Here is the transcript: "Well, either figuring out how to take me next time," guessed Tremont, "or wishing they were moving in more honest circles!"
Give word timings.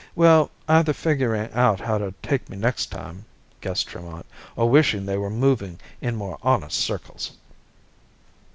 "Well, 0.15 0.49
either 0.67 0.93
figuring 0.93 1.51
out 1.53 1.79
how 1.79 1.99
to 1.99 2.11
take 2.23 2.49
me 2.49 2.57
next 2.57 2.87
time," 2.87 3.23
guessed 3.61 3.85
Tremont, 3.87 4.25
"or 4.55 4.67
wishing 4.67 5.05
they 5.05 5.15
were 5.19 5.29
moving 5.29 5.79
in 6.01 6.15
more 6.15 6.39
honest 6.41 6.79
circles!" 6.79 7.33